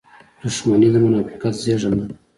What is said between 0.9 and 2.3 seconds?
د منافقت زېږنده ده.